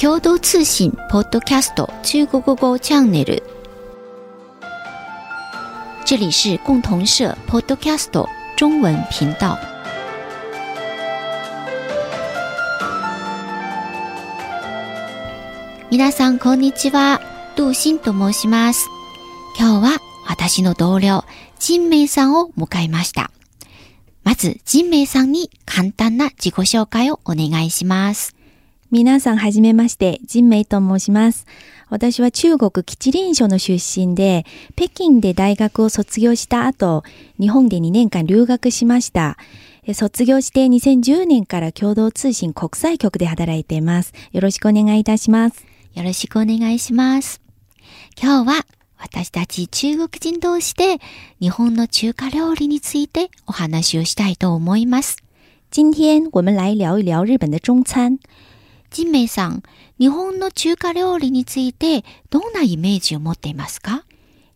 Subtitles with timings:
[0.00, 3.42] 共同通信ポッドキャスト中国語チャンネル。
[6.04, 8.24] 这里是共同社 Podcast
[8.56, 9.58] 中文频道。
[15.90, 17.20] 皆さんこんにちは。
[17.56, 18.86] 杜新と申します。
[19.58, 21.24] 今日は私の同僚、
[21.58, 23.32] ジンメイさんを迎えました。
[24.22, 28.37] まず、ジンメイさんに簡単な自己紹介をお願いします。
[28.90, 31.44] 皆さんはじめまして、ジンメイと申します。
[31.90, 34.46] 私は中国吉林省の出身で、
[34.76, 37.04] 北京で大学を卒業した後、
[37.38, 39.36] 日本で2年間留学しました。
[39.92, 44.14] 卒業して2010年から共同通信国際局で働いています。
[44.32, 45.66] よろしくお願いいたします。
[45.94, 47.42] よろしくお願いします。
[48.18, 50.96] 今日は私たち中国人同士で
[51.40, 55.18] 日本の中華料理についてお話をしたいと思います。
[55.70, 58.18] 今天我们来聊一聊日本的中餐。
[58.90, 59.62] ジンメイさん、
[59.98, 64.04] 日本の中華料理についてどんなイメージを持っていますか？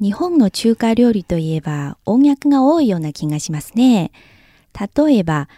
[0.00, 4.10] 日本の中華料理といえば音楽が多いような気がしますね。
[4.96, 5.48] 例えば、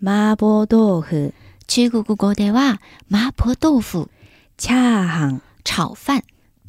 [0.00, 1.34] 麻婆豆腐。
[1.66, 4.08] 中国語では麻婆豆腐。
[4.56, 5.42] チャーハン。
[5.64, 6.22] 炒飯。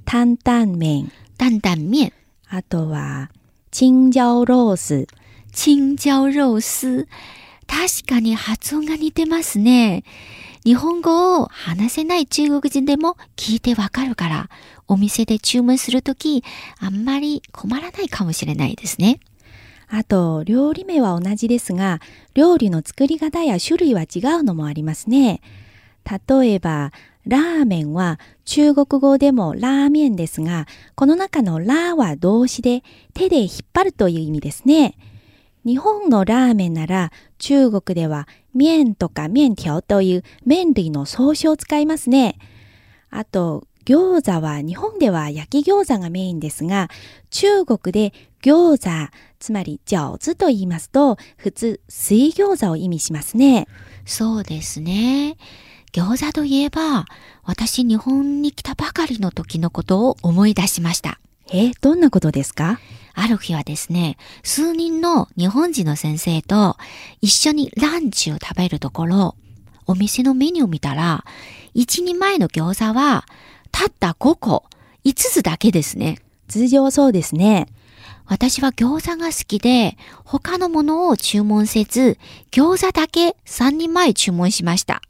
[0.05, 1.11] 担々麺。
[1.37, 2.11] 担々麺。
[2.49, 3.29] あとは、
[3.69, 5.05] チンジャオロース。
[5.51, 7.07] チンジャオロース。
[7.67, 10.03] 確かに発音が似てますね。
[10.65, 14.49] 日本語を話せない中国人でも聞いてわかるから、
[14.87, 16.43] お店で注文するとき、
[16.79, 19.19] あんまり困らないかもしれないですね。
[19.87, 21.99] あと、料理名は同じですが、
[22.33, 25.41] 料理の作り方や種類は違うのもありますね。
[26.29, 26.91] 例えば、
[27.25, 34.95] ラーメンは中国語でもラーメンですが、この中のラーは動詞で手で引っ張るという意味ですね。
[35.65, 42.37] 日本のラーメンなら中国では麺とか麺条という麺類の総称を使いますね。
[43.09, 46.89] あと、餃子は日本では焼き餃子がメインですが、
[47.31, 53.67] 中国で餃子、つまり餃子と言いますと、普通水餃子を意味しますね。
[54.05, 55.37] そうですね。
[55.91, 57.05] 餃子といえば、
[57.43, 61.19] 私日本に来たばかりの時のことを思い出しました。
[61.51, 62.79] え、どんなことですか？
[63.19, 66.77] ある日はですね、数人の日本人の先生と
[67.19, 69.35] 一緒にランチを食べるところ、
[69.85, 71.25] お店のメニューを見たら、
[71.73, 73.25] 一人前の餃子は、
[73.71, 74.63] たった5個、
[75.03, 76.19] 5つだけですね。
[76.47, 77.67] 通常そうですね。
[78.25, 82.17] 私は餃子が好きで、他のものを注文せず、
[82.51, 85.01] 餃子だけ3人前注文しました。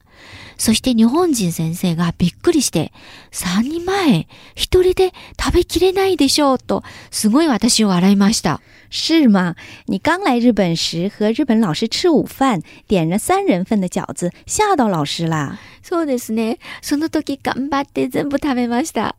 [0.57, 2.91] そして日本人先生がびっくりして、
[3.31, 8.61] 3人前、一人で食べきれないでしょうと、すごい私を笑いました。
[8.91, 9.55] 是吗？
[9.87, 15.59] 你刚来日本时和日本老师吃午饭，点了三人份的饺子，吓到老师啦。
[15.81, 16.57] そうですね。
[16.81, 19.15] その時頑張って全部食べました。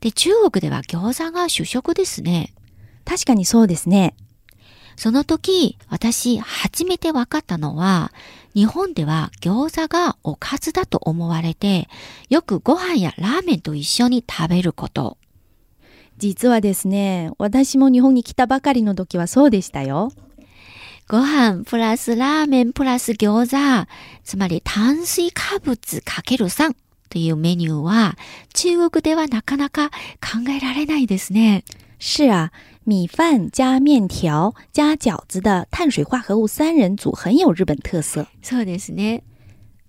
[0.00, 2.52] で、中国では餃子が主食ですね。
[3.04, 4.14] 確かにそうですね。
[4.96, 8.12] その時、私、初めて分かったのは、
[8.54, 11.88] 日本では餃子がおかずだと思われて、
[12.28, 15.16] よくご飯やラーメンと一緒に食べること。
[16.18, 20.12] 実はですね、私も日本に来たばかりの時はそうでしたよ。
[21.08, 23.88] ご飯プラスラーメンプラス餃子、
[24.24, 26.74] つまり炭水化物かける3
[27.08, 28.16] というメニューは
[28.54, 29.90] 中国ではなかなか
[30.20, 31.64] 考えられないですね。
[32.00, 32.50] 是啊，
[32.83, 38.27] 米饭加面条加饺子的碳水化合物三人组很有日本特色。
[38.43, 39.23] そうですね。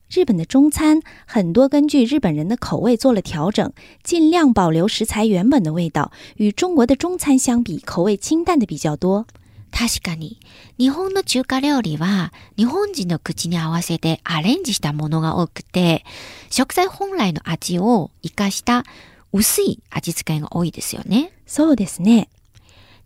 [0.09, 3.73] 日本的中餐很多根据日本人的口味做了调整，
[4.05, 6.13] 尽量保留食材原本的味道。
[6.37, 9.27] 与中国的中餐相比，口味清淡的比较多。
[9.73, 10.39] 確かに、
[10.79, 16.05] 日本の中華料理は日本人の口に合わせてアレンジしたものが多くて、
[16.51, 18.85] 食材本来の味を活かした
[19.33, 21.33] 薄い味付けが多いですよね。
[21.47, 22.29] そうですね。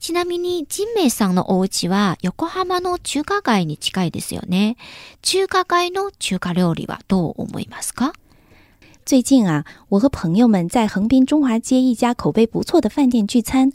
[0.06, 4.78] ちなみに、ジンメイさんのお家は横浜の中華街に近いですよね。
[5.24, 8.14] 中華街の中華料理はどう思いますか？
[9.04, 13.72] 最近啊，我和朋友们在横滨中华街一家口碑不错的饭店聚餐，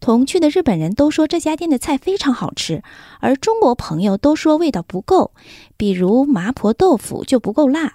[0.00, 2.82] 同去的日本人都说这家店的菜非常好吃，
[3.20, 5.32] 而中国朋友都说味道不够，
[5.78, 7.94] 比如麻婆豆腐就不够辣。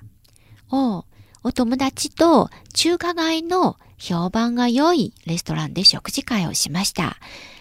[0.69, 1.03] 哦，
[1.43, 7.17] お友達と中華街の評判が良いレストランで食事会をしました。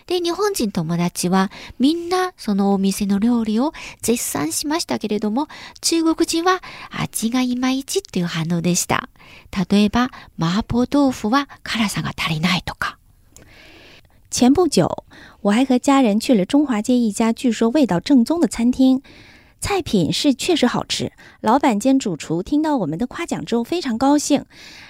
[0.06, 3.72] で、日本人友達はみんなそのお店の料理を
[4.02, 5.48] 絶賛しましたけれども、
[5.80, 6.60] 中国人は
[6.90, 9.08] 味がいまいちっていう反応でした。
[9.70, 12.98] 例えば、麻婆豆腐は辛さが足りないとか。
[14.30, 15.04] 前不久，
[15.42, 19.00] 我还和家人去了中华街一家据说味道正宗的餐厅。
[19.63, 21.11] 菜品是确实好吃。
[21.41, 24.45] 老板兼主厨听到我们的夸奖之后非常高兴，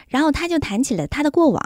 [0.08, 1.62] 然后他就谈起了他的过往。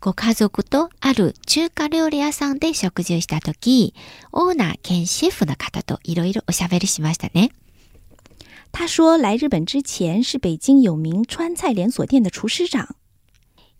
[0.00, 3.92] ご家族とある中華料理屋さんで食事をしたとき、
[4.32, 7.50] オーナー兼シェフの方といろいろおしゃべりしましたね。
[8.72, 12.94] 他说，来日本之前是北京有名川菜连锁店的厨师长。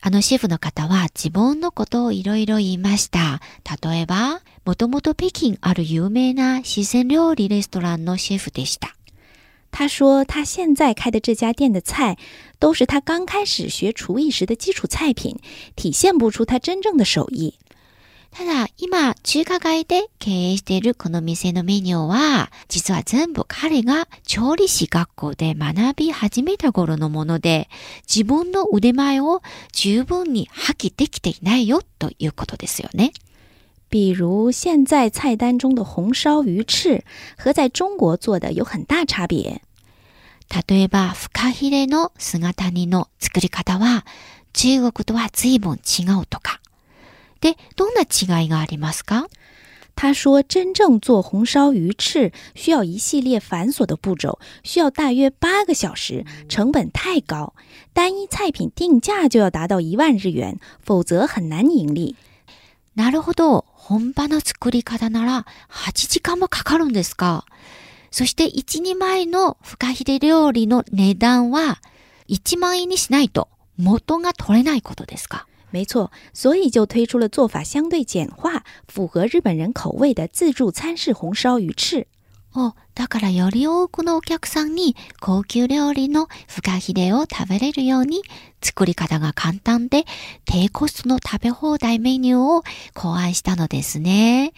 [0.03, 3.41] あのシェフの方は自分のことをいろいろ言いました。
[3.83, 8.96] 例えば、 もともと北京ある有名な四川料理レストランのシェフでした。
[9.70, 12.18] 他说，他现在开的这家店的菜
[12.58, 15.38] 都是他刚开始学厨艺时的基础菜品，
[15.76, 17.60] 体现不出他真正的手艺。
[18.32, 27.70] ただ、今、中華街で経営しているこの店のメニューは、実は全部彼が調理師学校で学び始めた頃のもので、
[28.08, 33.14] 自分の腕前を十分に発揮できていないよということですよね。
[33.89, 37.05] 比如现在菜单中的红烧鱼翅
[37.37, 39.61] 和在中国做的有很大差别。
[40.49, 44.05] 例えば、フカヒレの姿煮の作り方は、
[44.53, 46.61] 中国とは随分違うとか。
[47.41, 49.29] で、どんな違いがありますか
[49.95, 57.53] 他说，真正做红烧鱼翅需要一系列繁琐的步骤，需要大约八个小时，成本太高，
[57.93, 62.17] 单一菜品定价就要达到一万日元，否则很难盈利。
[62.97, 63.65] なるほど。
[63.88, 67.46] 本場の作り方なら8時間もかかるんですか？
[68.10, 71.80] そして1、2枚のフカヒレ料理の値段は
[72.28, 73.48] 1万円にしないと
[73.78, 75.46] 元が取れないことですか？
[75.72, 82.08] 没错，所以就推出了做法相对简化、符合日本人口味的自助餐式红烧鱼翅。
[82.56, 88.22] お、だからより多くのお客さんに高級料理のフカヒレを食べれるように
[88.62, 90.06] 作り方が簡単で
[90.46, 92.64] 低コストの食べ放題メニューを
[92.94, 94.54] 考案したのですね。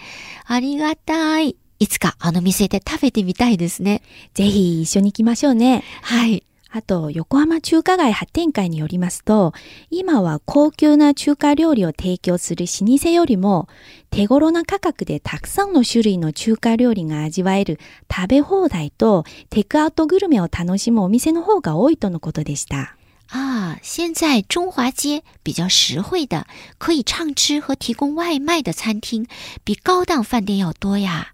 [0.46, 1.58] ありがたい。
[1.80, 4.02] いつかあの店で食べてみたいですね。
[4.34, 5.84] ぜひ一緒に行きましょうね。
[6.02, 6.47] はい。
[6.70, 9.54] あと、横浜中華街発展会によりますと、
[9.90, 13.68] 今は高級な中華料理を提供する老舗よりも、
[14.10, 17.80] 手頃な価格でたくさんの種類の中華料理が味わえる
[18.14, 22.96] 食べ放題とテイクアウトグルメを楽しむお店の方が多いとのことでした。
[23.30, 26.46] 啊，现在中华街比较实惠的，
[26.78, 29.28] 可以畅吃和提供外卖的餐厅，
[29.66, 31.34] 比高档饭店要多呀。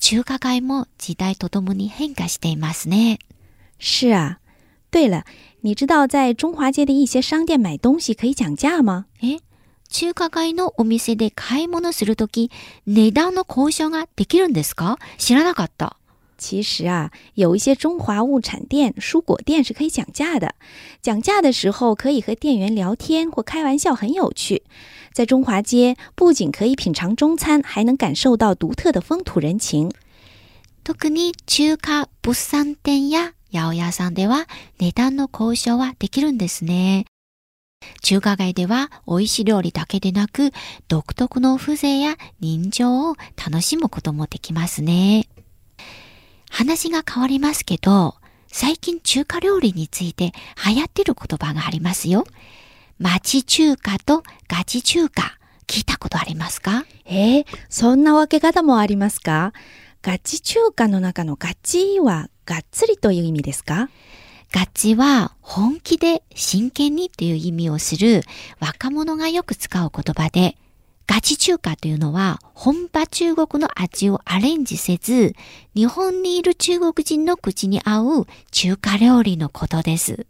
[0.00, 3.18] 中華街も時代とともに変化していますね。
[3.80, 4.38] 是啊。
[4.89, 5.23] 对了，
[5.61, 9.05] 你知道在中华街的一些商店买东西可以讲价吗？
[9.21, 9.39] え
[9.89, 12.49] 中華街のお店で買い物するとき、
[12.87, 15.97] 値段の交渉ができるんですか知らなかった。
[16.37, 20.55] 其实啊，有一些中华物产店、蔬果店是可以讲价的。
[21.01, 24.63] 讲价的时候可以和店员聊天或开玩笑，很有趣。
[25.13, 29.91] 在中华街，不仅可以品尝中餐，还能感受到独特的风土人情。
[30.83, 34.46] 特に中華物産店や 八百屋さんでは
[34.78, 37.06] 値段の交渉はできるんですね。
[38.02, 40.50] 中華街では美味しい料理だけでなく、
[40.88, 45.28] 独特の風情や人情を楽しむこともできますね。
[46.50, 48.16] 話が変わりますけど、
[48.48, 50.32] 最近中華料理について
[50.66, 52.24] 流行ってる言葉がありますよ。
[52.98, 55.38] 町中華とガチ中華。
[55.68, 56.84] 聞いたことありますか？
[57.04, 59.52] えー、そんな分け方もありますか？
[60.00, 63.90] ガチ中華の中のガチはがっつりという意味ですか？
[64.52, 68.22] ガチは本気で真剣にという意味をする
[68.58, 70.56] 若者がよく使う言葉で、
[71.06, 75.34] ガチ中華というのは本場中国の味をアレンジせず、
[75.74, 80.26] 日本にいる中国人の口に合う中華料理のことです。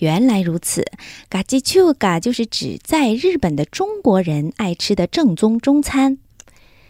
[0.00, 0.82] 原来如此，
[1.28, 6.16] ガチ中華就是指在日本的中国人爱吃的正宗中餐。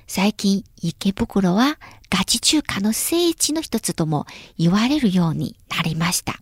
[0.07, 1.79] 最近、池袋は
[2.11, 4.27] ガチ中華の聖地の一つとも
[4.59, 6.35] 言われるようになりました。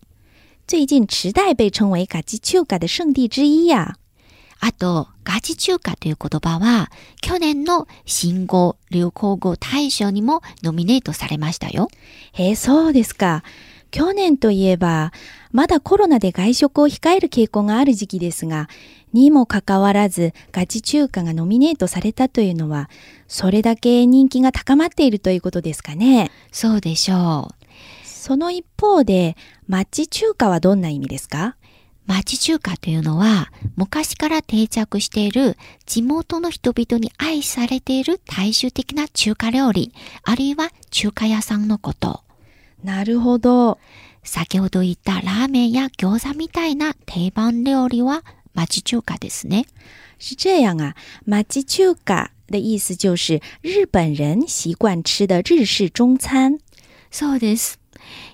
[0.67, 3.97] 最近池袋被称为ガチ中華的聖地之一呀、
[4.63, 11.87] あと、ガチ中華という言葉は、去年の新語・流行語大賞にもノミネートされましたよ。
[12.33, 13.43] へえ、そうですか。
[13.89, 15.11] 去年といえば、
[15.51, 18.69] まだコロナで外食を控える傾向がある時期ですが、
[19.13, 22.89] にもかかわらず、ガチ中華がノミネートされたというのは、
[23.27, 26.31] それだけ人気が高まっているということですかね。
[26.51, 27.55] そうでしょう。
[28.05, 29.35] その一方で、
[29.67, 31.55] 町中華はどんな意味ですか？
[32.07, 42.23] 町中華というのは、昔から定着している地元の人々に愛されている大衆的な中華料理、あるいは中華屋さんのこと。
[42.83, 43.77] なるほど。
[44.23, 49.65] 先ほど言ったラーメンや餃子みたいな定番料理は町中華ですね。
[50.19, 56.59] 是这样啊，町中華的意思就是日本人习惯吃的日式中餐。
[57.09, 57.79] そうです。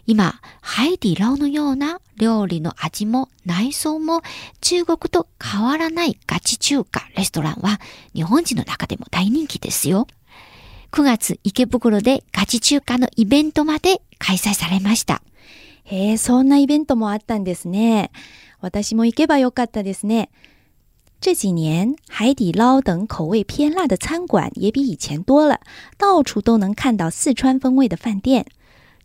[0.05, 4.21] 今、ハイディラオのような料理の味も内装も
[4.61, 7.79] 中国と変わらないガチ中華レストランは
[8.13, 10.07] 日本人の中でも大人気ですよ。
[10.91, 15.21] 9月池袋でガチ中華のイベントまで開催されました。
[15.83, 18.11] へえ、そんなイベントもあったんですね。
[18.60, 20.30] 私も行けばよかったですね。
[21.20, 25.60] 这几年，海底捞等口味偏辣的餐馆也比以前多了，
[25.96, 28.46] 到处都能看到四川风味的饭店。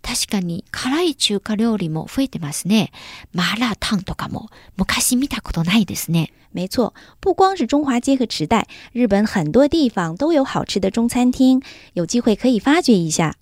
[0.02, 2.92] 確かに辛い中華料理も増えてますね。
[3.36, 6.30] 麻辣烫とかも昔見たことないですね。
[6.54, 11.62] 没错，不光是中华街和池袋，日本很多地方都有好吃的中餐厅，
[11.94, 13.36] 有机会可以发掘一下。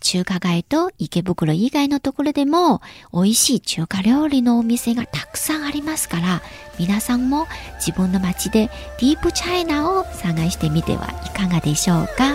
[0.00, 2.80] 中華街と池袋以外のところでも
[3.12, 6.42] 美味しい中華料理のお店がたくさんありますから
[6.78, 7.46] 皆さんも
[7.78, 12.34] 自分の街でディープチャイナを探してみてはいかがでしょうか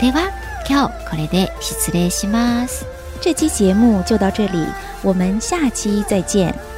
[0.00, 0.30] では
[0.68, 2.86] 今日これで失礼します
[3.20, 4.66] 这期节目就到这里，
[5.02, 6.69] 我们下期再见。